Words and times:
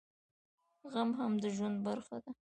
غم 0.91 1.09
هم 1.19 1.31
د 1.43 1.43
ژوند 1.55 1.77
برخه 1.87 2.15
ده 2.23 2.31